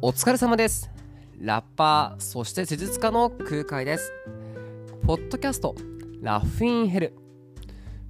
[0.00, 0.92] お疲れ様です。
[1.40, 4.12] ラッパーそして施術家の空海です。
[5.04, 5.74] ポッドキャスト
[6.22, 7.14] ラフィンヘル。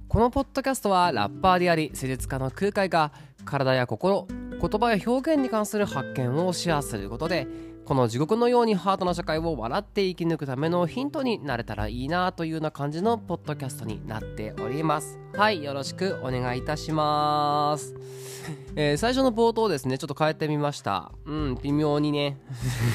[0.07, 3.11] このポッドキャストはラッパーであり施術家の空海が
[3.43, 7.47] 体や心言葉や表現に関する発見をシェアすることで
[7.85, 15.17] この地獄のようにハートな社会を笑って生き抜くためのヒントになれたらいいなというような感じのポッドキャストになっております。
[15.33, 17.95] はいよろしくお願いいたします。
[18.75, 21.11] えー、最初の冒頭ですねちょっと変えてみました。
[21.25, 22.37] うん微妙にね。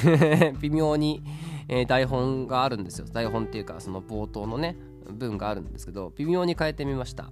[0.61, 1.23] 微妙に、
[1.67, 3.07] えー、台本があるんですよ。
[3.11, 4.77] 台本っていうかその冒頭のね
[5.09, 7.29] 文があるんですけど微妙に変えてみました。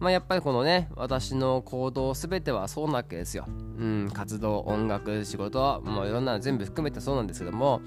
[0.00, 3.50] まあ、やっぱりこのね私の行動全てはそうなわけですよ、う
[3.84, 7.80] ん、活動音楽仕事もういろんなの全部含めてそうなんですけども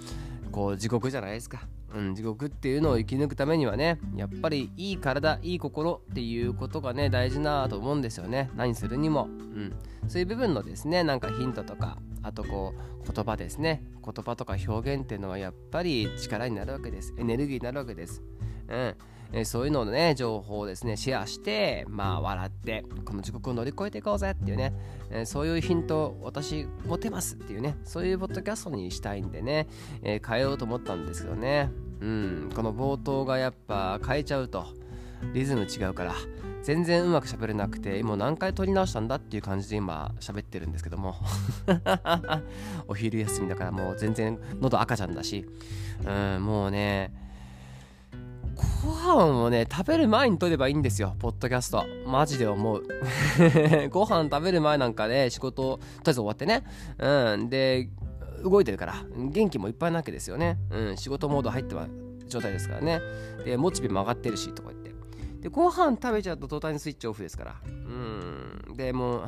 [0.51, 1.61] こう地獄じゃないですか、
[1.93, 8.49] うん、地獄っていうのを生き抜くためにはねやっぱりいい体いい心っていうことがね大事なと思うんですよね。
[8.55, 9.73] 何するにも、うん、
[10.07, 13.83] そういう部分のですねなんかヒントとかあとこう言葉ですね。
[14.03, 17.13] 言葉とか表現っていうのはやっぱり力になるわけです。
[17.17, 18.21] エネルギーになるわけです。
[18.67, 18.95] うん。
[19.33, 24.73] えそういうののね情報をですねシェアしてまあ笑ってこの時刻を乗り越えていこうぜっていうね、
[25.09, 29.67] えそういうヒント私持てますっていうねそういうポッドキャストにしたいんでね、
[30.03, 31.69] え、変えようと思ったんですけどね。
[32.01, 34.65] うんこの冒頭がやっぱ変えちゃうと
[35.33, 36.15] リズム違うから
[36.63, 41.15] 全然うまく喋れなくて今何回撮り直したんだっていう感じで今喋ってるんですけども。
[42.87, 45.45] お昼休みだからもう全然喉赤ちゃんだし。
[46.05, 47.20] うんもうね
[48.85, 51.15] ご飯をね食べる前に撮ればいいんですよ。
[51.19, 51.85] ポッドキャスト。
[52.05, 52.83] マジで思う。
[53.89, 56.63] ご飯食べる前なんかで、ね、仕事とりあえず終わってね。
[56.97, 57.49] うん。
[57.49, 57.89] で
[58.43, 58.95] 動いてるから。
[59.15, 60.57] 元気もいっぱいなわけですよね。
[60.71, 60.97] うん。
[60.97, 61.87] 仕事モード入っては
[62.27, 63.01] 状態ですからね。
[63.45, 64.91] でモチベも上がってるしとか言って。
[65.41, 67.55] でご飯食べちゃうと途端にスイッチオフですから。
[67.65, 68.75] うん。
[68.75, 69.23] でもう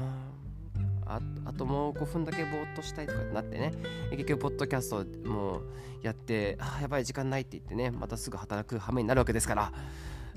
[1.16, 3.72] ああともう5分だけぼーっとしたいとかってなってね。
[4.12, 5.62] 結局ポッドキャストもう
[6.02, 9.72] やってあやばい時間ないって言ってねまたすぐ働く羽目になるわけですから。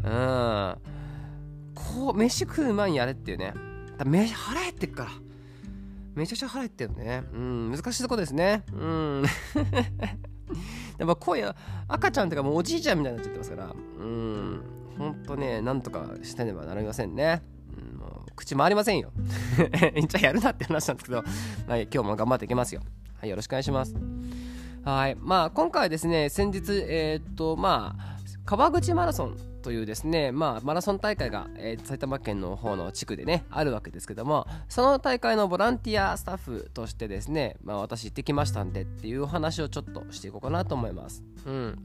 [0.05, 0.78] うん。
[1.75, 3.55] こう飯食う前にやれっていうね。
[3.99, 5.11] だ飯腹減ってっから。
[6.15, 7.25] めちゃくちゃ腹減ってるね。
[7.33, 7.71] うん。
[7.71, 8.65] 難しいとこですね。
[8.73, 9.25] うん。
[10.99, 11.45] でも声
[11.89, 13.75] 赤ちゃんってかもうおじいちゃんみたいになっちゃってますから。
[13.99, 14.62] うん。
[14.99, 17.43] ほんとねなんとかしてねばなりませんね。
[18.37, 19.11] 口回りませんよ
[19.57, 21.25] じゃあやるなって話なんですけど、
[21.67, 22.83] はい、今日も頑張っていきますよ。
[23.19, 23.95] はい、よろしくお願いします。
[24.85, 41.25] はい、まあ今回ですね、先日、えー、っと、まあ、川口マラソンというですね、まあ、マラソン大会が、えー、埼玉県の方の地区でねあるわけですけどもその大会のボランティアスタッフとしてですね、まあ、私行ってきましたんでっていう話をちょっとしていこうかなと思います。
[41.47, 41.79] うん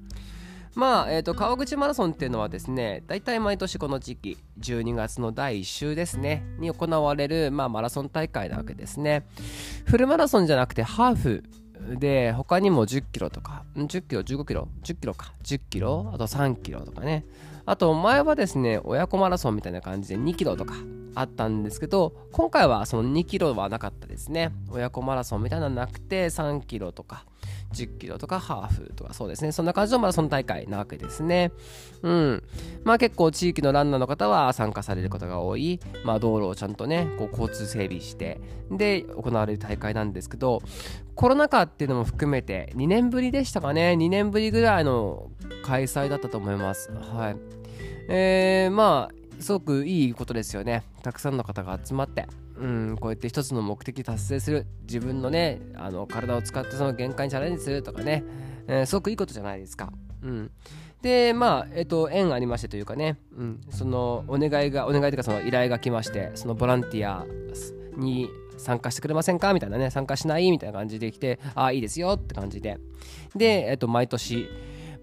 [0.73, 9.25] まあ、えーと、川口マラソンっていうのはですね大体毎年この時期12月の第1週ですねに行われる、まあ、マラソン大会なわけですね。
[9.85, 11.43] フルマラソンじゃなくてハーフ
[11.97, 17.25] で他にも10キロとか10キロ15キロ10キロか10キロあと3キロとかね。
[17.65, 20.73] あと前はですね親子マラソンみたいな感じで2キロとか
[21.13, 24.51] あったんですけど今回はその2キロはなかったですね。
[24.69, 27.25] 親子マラソンみたいなのなくて3キロとか
[27.71, 29.51] 10キロとかハーフとかそうですね。
[29.51, 31.51] そんな感じのマラソン大会なわけですね。
[32.01, 32.43] うん。
[32.83, 35.79] まあ結構地域のランナーの方は参加されることが多い。
[36.03, 38.39] まあ道路をちゃんとねこう交通整備して
[38.69, 40.61] で行われる大会なんですけど
[41.15, 43.95] コロナ禍っていうのも含めて2年ぶりでしたかね。
[43.97, 45.29] 2年ぶりぐらいの
[45.63, 46.91] 開催だったと思います。
[46.91, 47.37] はい。
[48.07, 50.83] えー、まあすごくいいことですよね。
[51.03, 52.27] たくさんの方が集まって。
[52.61, 52.63] う
[52.93, 54.67] ん、こうやって一つの目的達成する。
[54.83, 58.23] 自分のねあの体を使ってその限界にチャレンジするとかね、
[58.67, 59.91] えー、すごくいいことじゃないですか。
[60.21, 60.51] うん、
[61.01, 67.25] でまあえっ、と縁ありましてというかね、うん、そのお願いがお願いというかその依頼が来ましてそのボランティア
[67.97, 69.53] に参加してくれませんか？
[69.55, 69.89] みたいなね。
[69.89, 70.51] 参加しない？
[70.51, 72.77] みたいな感じで来てああいいですよって感じで。
[73.35, 74.47] で、えっ、と、毎年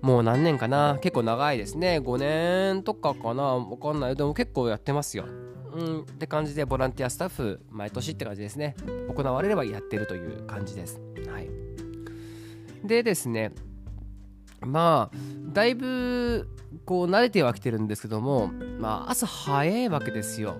[0.00, 0.98] もう何年かな？
[1.00, 1.98] 結構長いですね。
[1.98, 3.42] 5年とかかな？
[3.42, 4.16] わかんない。
[4.16, 5.24] でも結構やってますよ。
[5.74, 6.00] うん。
[6.02, 8.76] って感じでボランティアスタッフ毎年って感じですね。
[9.14, 11.00] 行われればやってるという感じです。
[11.28, 11.48] はい。
[12.84, 13.52] でですね
[14.60, 15.16] まあ
[15.52, 16.48] だいぶ
[16.84, 20.56] こう慣れてはきてるんですけどもまあ朝早いわけですよ。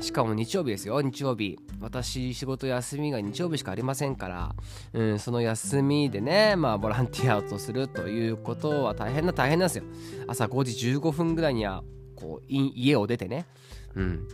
[0.00, 1.58] しかも日曜日ですよ日曜日。
[1.80, 4.54] 私仕事休みが日曜日しかありませんから、
[4.92, 9.84] うん、その休みでねまあボランティアとするということは大変な大変なんですよ。
[10.26, 11.84] 朝5時15分ぐらいには
[12.16, 13.46] こう家を出てね。
[13.94, 14.28] うん。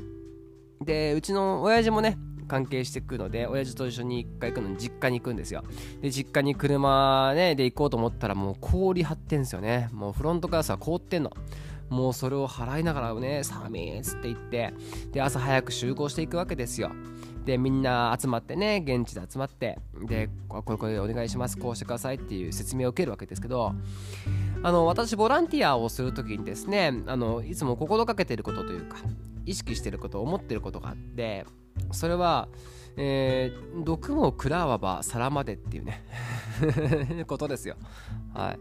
[0.80, 5.64] でうちの親父もね関係してくので親父と一緒に一回行くのに実家に行くんですよ。
[6.00, 9.88] で実家に車ねで行こうと思ったらもう氷張ってんすよね。
[9.92, 11.32] もうフロントガラスは凍ってんの。
[11.88, 14.74] もうそれを払いながらね寒いっつって言って
[15.12, 16.90] で朝早く集合していくわけですよ
[17.44, 23.72] でみんな集まってね現地で集まってでこれこれお願いしますこうしてくださいっていう説明を受けるわけですけど
[24.62, 28.98] あの私ボランティアをする時にですねあのいつも心がけてることというか
[29.44, 31.46] 意識してること思ってることがあって
[31.92, 32.48] それは
[32.96, 36.02] えー、毒も食らわば皿までっていうね
[37.28, 37.76] ことですよ。
[38.32, 38.58] はい。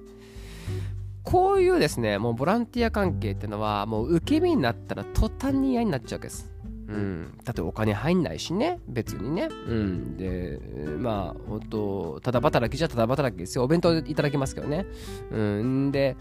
[1.26, 6.56] こういうですね、もうボランティア関係ってのは、もう受け身になったら途端に嫌になっちゃうわけです。
[6.88, 9.50] うん、だってお金入んないしね、別にね。
[9.68, 10.60] うん、で、
[11.00, 13.64] まあ、ほんと、ただ働きじゃただ働きですよ。
[13.64, 14.86] お弁当いただきますけどね。
[15.32, 16.16] うん、で、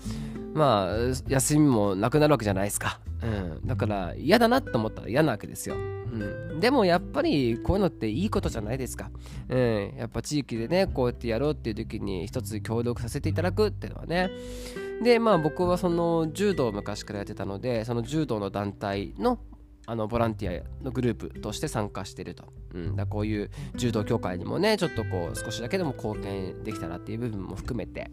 [0.54, 0.96] まあ、
[1.28, 2.98] 休みもなくなるわけじゃないですか。
[3.22, 5.74] うん、だから嫌だなと思ったら嫌なわけですよ。
[5.74, 9.10] うん、でもやっぱりこういうのっていいことじゃないですか。
[9.48, 14.30] うん、やっぱ地域でね、こうやってやろうっていう時に一つ協力させていただくっていうのはね。
[15.02, 19.38] で、まあ僕はその柔道を昔からやってたので、その柔道の団体の
[19.86, 28.10] あのボランティアのグループとして参加してると、うん、だこういう柔道協会にもねちょっとこう少しだけでも貢献できたらっていう部分も含めて、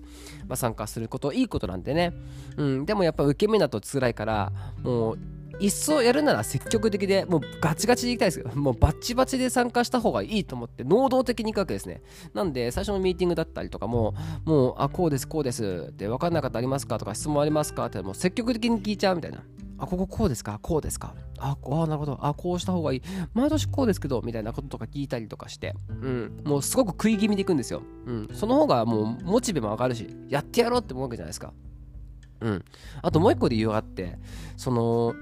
[0.47, 2.13] まあ、参加することいいことなんでね、
[2.57, 4.51] うん、でもやっぱ受け身だと辛いから
[4.83, 5.19] もう
[5.59, 12.01] 一層やるなら積極的でもうガチガチでいきたいですけど もうバッチバチで参加した方がいいと思って能動的に行くわけですね
[12.33, 14.13] なんで最初のミーティングだったりとかも
[14.45, 16.97] もうあこうですこうですって分かんなかったありますか？
[16.97, 17.85] とか質問ありますか？
[17.85, 19.43] ってもう積極的に聞いちゃうみたいな
[19.77, 20.59] あ、こここうですか？
[20.61, 21.15] こうですか？
[21.39, 22.19] あ、あなるほど。
[22.21, 23.01] あ、こうした方がいい。
[23.33, 26.41] 毎年こうですけど、みたいなこととか聞いたりとかして、うん。
[26.45, 27.81] もうすごく食い気味でいくんですよ。
[28.05, 28.29] うん。
[28.31, 31.51] その方がもうモチベも上がるし、やってやろうって思うわけじゃないですか。
[32.41, 32.65] うん。
[33.01, 34.17] あともう一個理由があって、
[34.57, 35.15] その、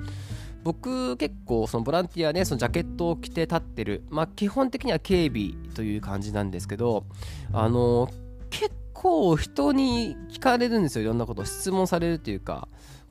[0.61, 7.05] 僕結構そのボランティアでそのジャケットを着て立ってるまあ基本的には警備という感じなんですけど
[7.53, 8.09] あの
[8.49, 12.67] 結構人に聞かれるんですよいろんなこと質問されるというか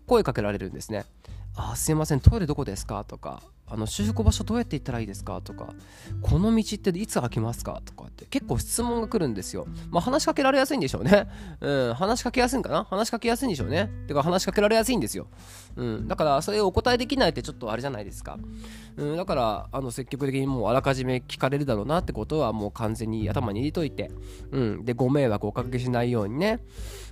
[0.06, 1.06] 声かけられるんですね
[1.56, 3.02] あすいませんトイレどこですか？
[3.05, 5.41] とかあの修復場所どうやって行ったらいいですか？
[5.43, 5.75] とか
[6.23, 7.81] この道っていつ開きますか？
[7.85, 9.67] とかって結構質問が来るんですよ。
[9.91, 11.29] まあ話しかけられやすいんでしょうね。
[11.61, 12.85] うん話しかけやすいんかな？
[12.85, 13.91] 話しかけやすいんでしょうね。
[14.06, 15.26] てか話しかけられやすいんですよ。
[15.76, 18.38] うんだからそれをお答えできないってちょっとあれじゃないですか。
[18.97, 24.11] うんだからあの積極的にもうあらかじめ聞かれるだろうなってことはもう完全に頭に入れといて。
[24.50, 26.61] うんでご迷惑をおかけしないようにね。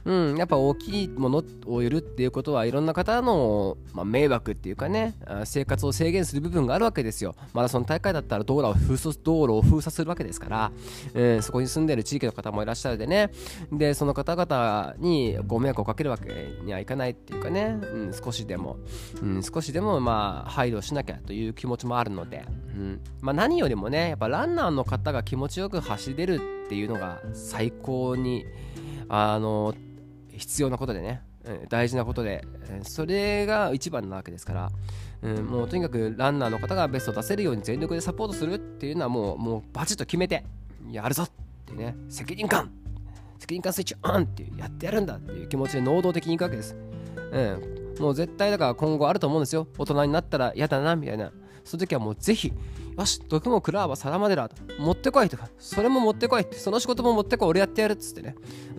[0.05, 7.34] うん、やっぱ大きいものを売るっていうことはいろんな方の、まあ、迷惑っていうかね生活を制限する部分があるわけですよ。
[7.52, 10.72] マラソン大会だったら道路を封鎖道路を封鎖するわけですから、
[11.14, 13.31] うん、そこに住んでる地域の方もいらっしゃるでね。
[13.72, 16.31] でその方々にご迷惑をかけるわけ
[16.64, 18.78] にはいかないっていうかね、うん、少しでも、
[19.22, 22.44] うん、少しでもまあ配慮しなきゃという気持ちもあるので、
[22.76, 23.00] うん。
[23.20, 28.44] まあ、何よりもねやっぱランナーの方が気持ちよく走れるっていうのが最高に
[29.08, 29.75] あの
[30.37, 31.22] 必要なことでね、
[31.69, 32.44] 大事なことで、
[32.82, 34.70] それが一番なわけですから、
[35.22, 40.44] うん、もうとにかくランナーの方がベストを出せるように全力でサポートするっていうのはもうもうバチッと決めて
[40.90, 41.31] やるぞっ
[41.64, 42.70] てね責任感
[43.38, 46.76] 責任感スイッチオンってやってやるんだっていう気持ちで能動的にいくわけです、
[47.32, 49.66] うん、もう絶対だから今後あると思うんですよ。
[49.78, 51.32] 大人になったら嫌だなみたいな。
[51.64, 52.52] その時はもうぜひ
[52.98, 54.56] よし、毒も食らわばサマデラと。
[54.78, 58.34] 持ってこいとか、それも持ってこいって、その仕事も持ってこい、俺やってやるっつってね。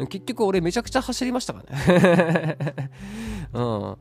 [0.10, 2.58] 結局俺めちゃくちゃ走りましたからね。
[3.54, 3.98] うん。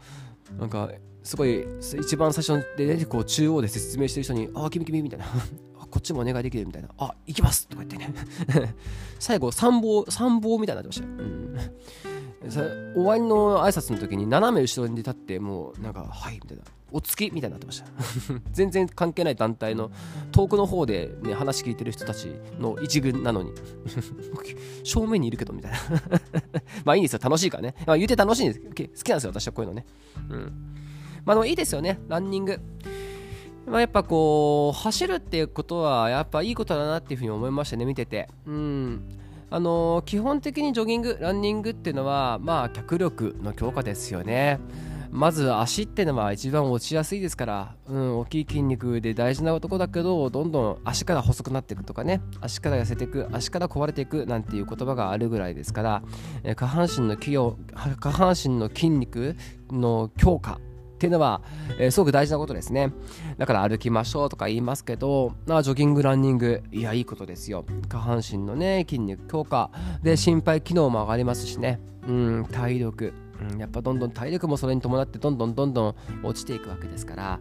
[0.59, 0.91] なんか、
[1.23, 1.67] すごい、
[2.01, 5.27] 一番最初でね、こう中央で説明してる人に、ああ、君君みたいな。
[5.91, 6.89] こっちもお願いできるみたいな。
[6.99, 8.15] あ、行きますとか言ってね。
[9.19, 11.11] 最後、参謀、参謀みたいになってましたよ。
[11.11, 11.57] うん
[12.51, 17.87] 終わりの挨拶の時に斜め後ろに立ってもうなんか「はい」みたいなお付きみたいになってました。
[18.53, 19.91] 全然関係ない団体の
[20.33, 23.53] 遠くの方で、ね、話聞いてる人たちの一軍なのに。
[24.85, 25.79] 正面にいるけどみたいな。
[26.85, 27.21] まあいいんですよ。
[27.23, 28.61] 楽しいからね、まあ、言うて楽しいんです。
[28.61, 29.31] 好きなんですよ。
[29.31, 29.87] 私はこういうのね。
[30.31, 30.53] うん。
[31.25, 31.99] まあでもいいですよね。
[32.09, 32.61] ランニング。
[33.67, 37.85] まあ、やっぱこう走るっていうことはやっぱいいことだなっていうふうに思いましたね。
[37.85, 38.29] 見てて。
[38.47, 39.03] うん。
[39.51, 44.61] あのー、基本的にジョギングランニングっていうのはまあ脚力の強化ですよね。
[45.11, 56.03] まず足ってのは一番落ちやすいですから、うん、大きい筋肉で大事なとこだけどどんどん足から細くなっていくとかね足から痩せていく足から壊れていくなんていう言葉があるぐらいですから、
[56.43, 57.59] え下半身の器用
[58.01, 59.37] 下半身の筋肉
[59.71, 60.61] の強化
[60.97, 61.43] っていうのは、
[61.79, 62.91] えー、すごく大事なことですね。
[63.37, 67.67] だから歩きましょうとか言いますけど、まあ、ジョギング、ランニング、いや、いいことですよ。
[67.89, 69.71] 下半身のね、筋肉強化、
[70.03, 73.13] で、心肺機能も上がりますしね、うん、体力、
[73.53, 77.41] うん、やっぱどんどん体力もそれに伴ってどんどんどんどん落ちていくわけですから。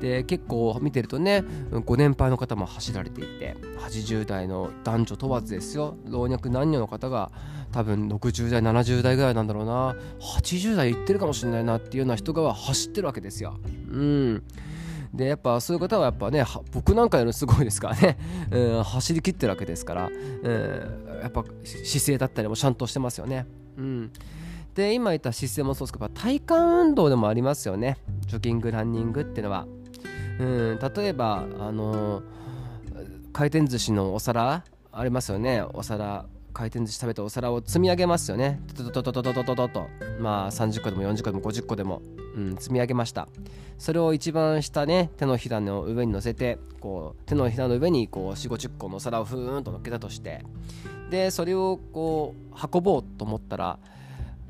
[0.00, 1.44] で結構見てるとね
[1.84, 5.96] ご年配の方も走られていて80代の男女問わずですよ。
[6.06, 7.30] 老若男女の方が
[7.72, 9.94] 多分60代70代ぐらいなんだろうな。
[10.20, 13.58] 80代いってるかもしれないなっていうような人が走ってるわけですよ。
[13.90, 14.42] うん。
[15.16, 18.18] でやっぱそういう方はやっぱね僕なんかよりすごいですからね、
[18.52, 23.46] うん、走りきってるわけですから、うん、やっぱ姿勢だったりもちゃんとしてますよね。
[23.78, 24.10] うん。
[24.76, 27.96] で今言った姿勢もそうですけど体幹運動でもありますよね。
[28.26, 29.66] ジョギングランニングっていうのは。
[30.38, 32.22] うん、例えばあの
[33.32, 35.62] 回転寿司のお皿ありますよね。
[35.72, 38.60] お皿回転寿司食べたお皿を積み上げますよね。
[38.76, 39.86] トトトトトトトトト。
[40.20, 42.02] まあ30個でも40個でも50個でも、
[42.34, 43.28] うん、積み上げました。
[43.78, 50.44] それを一番下ね手のひらの上に乗せてこう手のひらの上にこう4 5 0個のお皿をふーんと乗っけたとして。
[51.08, 53.78] でそれをこう運ぼうと思ったら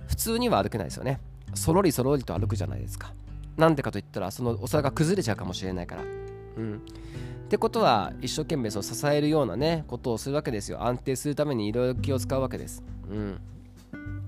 [0.06, 1.20] 普通には歩けないですよね。
[1.54, 3.12] そろりそろりと歩くじゃないですか。
[3.56, 6.02] なんでかといったらそのお皿が崩れちゃうかもしれないから。
[6.02, 6.76] うん。
[6.76, 10.84] ってことは一生懸命そう支えるようなねことをするわけですよ。
[10.84, 12.82] 安定するためにいろいろ気を使うわけです。
[13.08, 13.40] うん。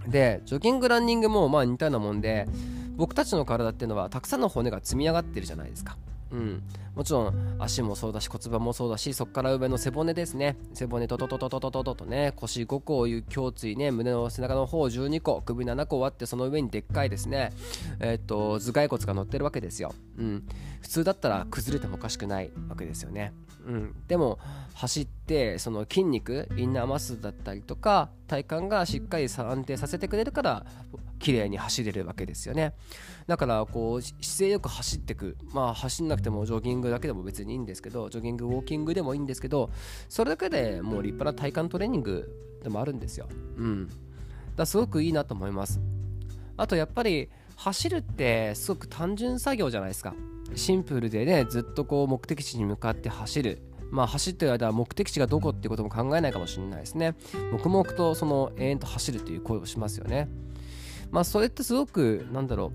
[0.08, 2.47] でジョギングランニングもまあ似たようなもんで
[2.97, 5.97] 僕たちの体っていうのはたくさんの骨が積み上がってるじゃないですか。
[6.30, 6.62] うん、
[6.94, 10.56] もちろん足もそうだし骨盤もそうだしそこから上の背骨ですね。
[10.75, 12.32] 背骨トトトトトトトトとね。
[12.37, 13.90] 腰5個を言う胸椎ね。
[13.90, 17.52] 胸の背中の方12個首7個割ってその上にでっかいですね。
[18.00, 20.49] え、っと頭蓋骨が乗ってるわけですよ、うん、
[20.80, 23.32] 普通だったら崩れてもおかしくないわけですよね、
[23.66, 24.38] うん、でも
[24.75, 25.08] 走っ
[25.58, 30.66] その筋肉インナーマッスルだったりとか体幹がしっかり安定させてくれるから
[31.18, 32.75] 綺麗に走れるわけですよね。
[33.26, 35.37] だからこう姿勢よく走ってく。
[35.52, 39.70] まあ走んなくてもジョギングだけでも別にいいんですけどジョギングウォーキングでもいいんですけど
[40.08, 42.28] それだけでもう立派な体幹トレーニング
[42.62, 43.28] でもあるんですよ。
[43.56, 43.88] うん。
[44.56, 45.80] だすごくいいなと思います。
[46.56, 50.14] あとやっぱり走るってすごく単純作業じゃないですか。
[50.54, 53.67] シンプルでねずっとこう目的地に向かって走る。
[53.90, 57.14] まあ走ってる間は目的地がどこっていうことも考えないかもしれないですね。
[57.52, 60.28] 黙々とその永遠と走るという声をしますよね。
[61.11, 62.73] まあそれってすごくなんだろう、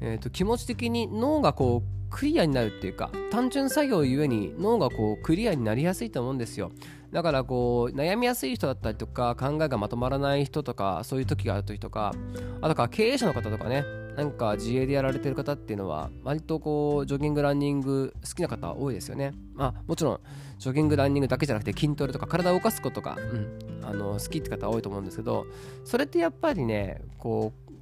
[0.00, 6.70] えー、と気持ち的に脳がこうクリアになるっていうか単純作業ゆえに脳がこうクリアになりやすいと思うんですよ。
[7.12, 12.14] だからこう悩みやすい人だったりとか考えがまとまらない人とかそういう時がある時とか
[12.62, 13.84] あとか経営者の方とかね
[14.16, 20.20] なんか自営でやられてる方っていうのは割とこうジョギングランニング好きな方多いですよねまあもちろん
[20.58, 25.46] ジョギングランニングだけじゃなくて筋トレとか体を動かすことが、うん、あの好きって方多いと思うんですけど
[25.84, 27.72] それってやっぱりねこう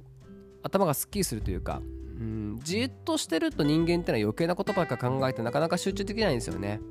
[0.63, 1.81] 頭がすっきりするというか、
[2.19, 6.81] うん、じっとしてると人間ってのは余計なことばっか考えてなかなか集中できないんですよね。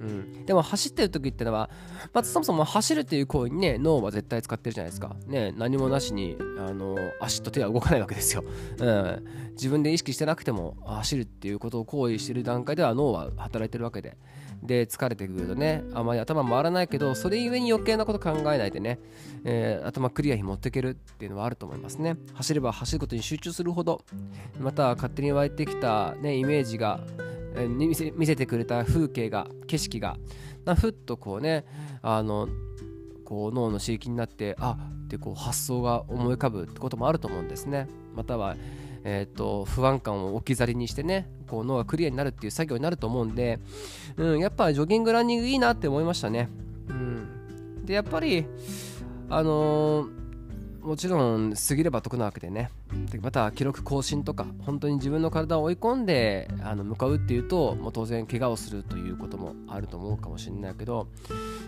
[0.00, 1.70] うん、でも走ってる時ってのは
[2.12, 5.16] まずそもそも走るっていう行為にね脳は絶対使ってるじゃないですか。
[5.26, 8.44] ね何もなしにあの足と手は動かないわけですよ、
[8.78, 9.24] うん。
[9.52, 14.16] 自分で意識してなくても走るっていうことを行為してる段階では脳は働いてるわけで。
[14.62, 18.98] で疲れてくるとねあまり頭回らないけどそれゆえに余計なこと考えないでね、
[19.44, 24.04] えー、頭クリアに持っていけるっていうのはあると思いますね走れば走ることに集中するほど
[24.58, 27.00] また勝手に湧いてきた、ね、イメージが、
[27.66, 30.16] 見せ見せてくれた風景が景色が。
[30.76, 31.64] ふっとこうね
[32.02, 32.46] あの
[33.24, 37.88] こう脳の刺激になってあってこう発想が思い浮かぶってこともあると思うんですね。
[38.14, 38.56] または
[39.04, 43.58] えーと、不安感を置き去りにしてねこう脳がクリアになるっていう作業になると思うんで、
[44.16, 46.48] うん、やっぱジョギングランニングいいなって思いましたね、
[46.88, 48.44] うん、でやっぱり
[49.30, 50.17] あのー
[50.88, 52.70] もちろん過ぎれば得なわけでね
[53.10, 61.08] でまた記録更新とか本当に自分の体を追い込んであの向かうっていうともう当然怪我をするということもあると思うかもしれないけど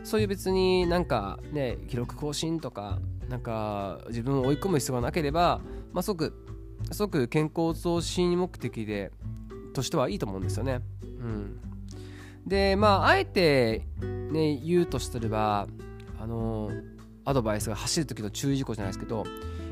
[0.05, 2.99] そういう別になんかね記録更新とか
[3.29, 5.61] なんか自分を追い込む必要がなければ、
[5.93, 6.33] まあ、すごく
[6.91, 9.13] すごく健康増進目的で
[9.75, 10.81] としてはいいと思うんですよね。
[11.03, 11.61] うん、
[12.47, 15.67] でまああえて、ね、言うとすれば
[16.19, 16.71] あの
[17.31, 19.25] アドバイスが走る時の注意事項じゃないですけど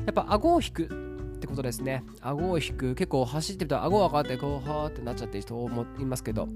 [0.05, 2.03] やっぱ顎を引くってことですね。
[2.19, 2.95] 顎を引く。
[2.95, 6.49] 結構走ってると顎が上がってこうはーってなっちゃってる人もいますけど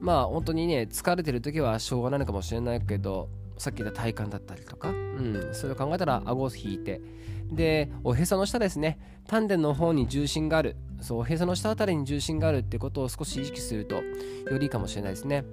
[0.00, 7.00] まあ本当にね疲れてる時はしょうがないのかもしれないけどさっき言った体幹だったりとか、うん、それを考えたら顎を引いて。
[7.50, 8.98] でおへその下ですね。
[9.26, 10.76] 丹田の方に重心がある。
[11.00, 15.44] そうおへその下あたりに重心があるってことを少し意識するとよりいいかもしれないですね。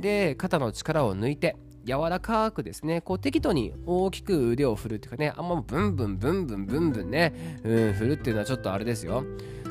[0.00, 1.56] で肩の力を抜いて。
[1.88, 9.24] 柔らかくですねこう適度に大きく腕を振るっていうかねあんまブンブンブンブンブンブンね、うん、振るっていうのはちょっとあれですよ。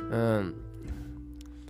[0.09, 0.63] うん。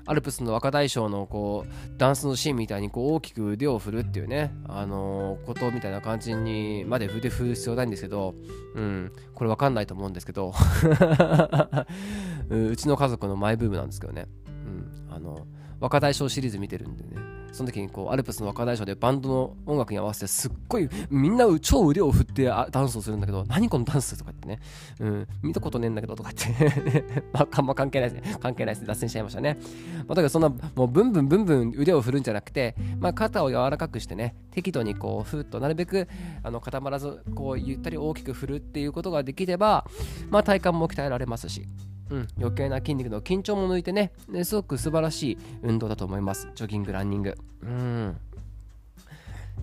[0.09, 8.33] アルプスの若大将のこうダンスのシーンみたいにこう大きく腕を振るっていうね、あのー、ことみたいな感じにまで腕振る必要ないんですけど、
[8.75, 10.53] うん、これわかんないと思うんですけど。
[12.49, 15.45] うちの家族のマイブームなんですけどね、うん、あの
[15.81, 17.36] 若大将シリーズ見てるんでね。
[17.51, 24.59] その時にこうアルプスの若大将でバンドの音楽に合わせてすっごいみんな超腕を振ってダンスをするんだけど何このダンスとか言ってね、
[24.99, 27.03] うん、見たことねえんだけどとか言って。
[27.33, 28.37] まあ、んま関係ないですね。
[28.39, 28.87] 関係ないですね。
[28.87, 29.57] 脱線しちゃいましたね、
[30.07, 36.07] まあ、だけどそんなもうブンブンブンブン腕を振るんじゃなくて、まあ、肩を柔らかくしてね適度にこうふっとなるべく
[36.43, 39.85] あの固まらずこうゆったり大きく振るっていうことができれば、
[40.29, 41.67] まあ、体幹も鍛えられますし。
[42.09, 44.11] うん、余計な筋肉の緊張も抜いてね。
[44.43, 46.49] すごく素晴らしい運動だと思います。
[46.55, 47.37] ジョギングランニング。
[47.63, 48.17] うん。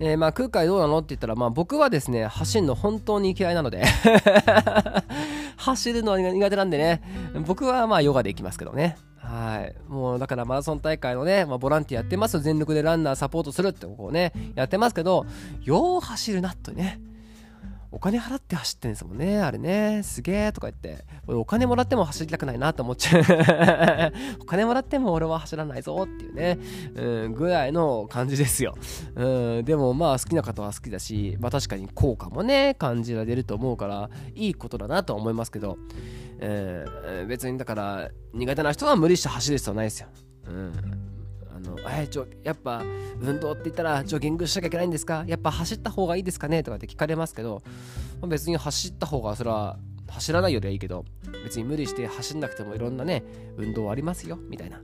[0.00, 3.84] えー、まあ空海どうなのって言ったら、まあ、僕はですね走るの本当に嫌いなので。
[5.56, 7.00] 走るのは苦手なんでね。
[7.46, 8.96] 僕はまあヨガで行きますけどね。
[9.16, 9.74] はい。
[9.88, 15.24] もうだからマラソン大会のね、まあ、ボランティアやってます全力でランナーサポートするってこうねやってますけど
[15.62, 17.00] よう走るなとね
[17.94, 20.02] お金払って走ってんですもんね、あれね。
[20.02, 21.04] すげえとか言って。
[21.28, 23.22] お金もらっても走りたくないなと思っちゃう。
[24.42, 26.58] お金もらっても俺は走らないぞっていうね、
[26.96, 28.74] うん、ぐらいの感じですよ。
[29.14, 35.78] うん、でもまあ好きな方は好きだし、まあ確かに効果もね、感じられると思うから、いいことだなとは思いますけど、
[36.40, 40.08] えー、別にだから苦手な人は無理して走る必要はないですよ。
[40.48, 41.13] うん
[41.90, 42.82] えちょやっぱ
[43.20, 45.24] 運動って言ったらジョギングしなきゃいけないんですか？
[45.26, 46.62] やっぱ走った方がいいですかね？
[46.62, 47.62] とかって聞かれますけど、
[48.20, 49.78] まあ、別に走った方がそれは
[50.08, 51.04] 走らないよりはいいけど
[51.44, 53.24] 別に無理して走んなくてもいろんなね
[53.56, 54.80] 運動ありますよみたいな。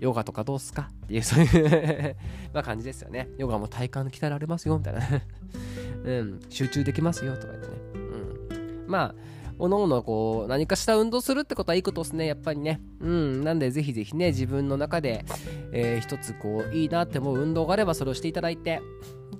[0.00, 0.90] ヨガとかどうすか？
[1.04, 2.16] っていうそういう
[2.52, 3.28] ま感じですよね。
[3.38, 5.00] ヨガも体幹鍛えられますよみたいな。
[6.04, 7.74] うん集中できますよとか言ってね。
[7.94, 7.98] う
[8.84, 8.84] ん。
[8.88, 9.14] まあ
[9.58, 12.80] おのおのこう何かした運動するってことはいいことですねやっぱりね。
[13.00, 13.44] うん。
[13.44, 15.24] なんでぜひぜひね自分の中で、
[15.72, 18.80] えー、一つこういいなって思う運動があればそれをしていただいて。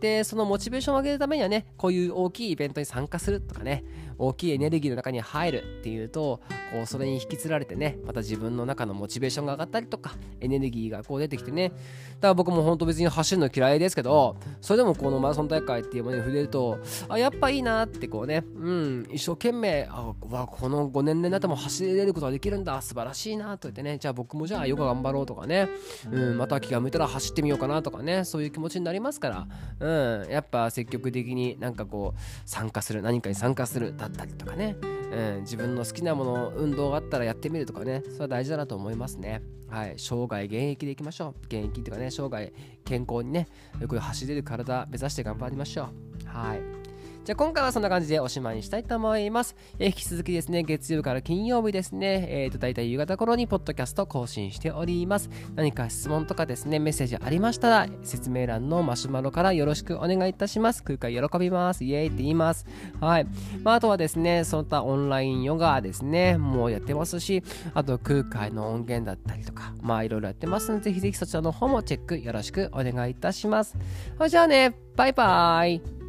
[0.01, 3.85] でそのモチベーションを上げるためにはねこういう大きいイベントに参加するとかね。
[4.19, 6.41] 大きいエネルギーの中に入るっていうと
[6.73, 11.71] こうそれに引きつられてねまた自分の中のモチベーションが上がったりとかエネルギーがこう出てきてね。
[11.71, 16.79] だから僕も本当別に走るの嫌いですけどそれでもこのマラソン大会っていうものに触れると
[17.09, 25.69] あやっぱいいなってこうねうん一生懸命あわこの5年になっても走れることができるんだ素晴らしいなと言ってねじゃあ僕もじゃあヨガ頑張ろうとかね、
[26.11, 29.47] うん、また気が向いたら走ってみようかなとかねそういう気持ちになりますから
[29.81, 34.77] うんやっぱ積極的になんかこう参加する何かに参加するだったりとかね。
[34.83, 38.03] うん、自分の好きなもの運動があったらやってみるとかね。
[38.05, 39.43] それは大事だなと思いますね。
[39.69, 39.95] はい。
[39.97, 41.35] 生涯現役でいきましょう。
[41.47, 42.53] 現役っていうかね生涯
[42.85, 43.49] 健康にね
[43.81, 46.29] よく走れる体目指して頑張りましょう。
[46.29, 46.84] はい。
[47.25, 49.57] じゃあ今回はそんな感じでおしまいにしたいと思います。
[49.79, 55.31] えー、引き続きですね、月曜日から金曜日ですね、えーと、大体夕方頃にポッドキャスト更新しております。
[55.55, 60.85] 何か質問とかですね、メッセージありましたら、説明欄のマシュマロからよろしくお願いいたします。
[60.85, 61.83] 空海喜びます。
[61.85, 62.67] イエーイって言います。
[63.01, 63.27] はい。
[63.63, 73.79] まあ、あとはですね、その他オンラインヨガですね、もうやってますし、あと空海の音源だったりとか、まあいろいろやってますので、ぜひぜひそちらの方もチェックよろしくお願いいたします。
[74.19, 76.04] はいじゃあね、バイバーイ。